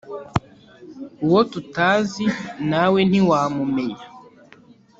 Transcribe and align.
uwo 1.25 1.41
tutazi 1.51 2.25
nawe 2.69 2.99
ntiwa 3.09 3.39
mumenya 3.55 4.05